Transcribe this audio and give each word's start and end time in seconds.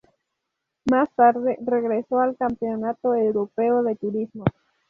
Más 0.89 1.11
tarde 1.15 1.59
regresó 1.63 2.17
al 2.21 2.35
Campeonato 2.35 3.13
Europeo 3.13 3.83
de 3.83 3.95
Turismos. 3.95 4.47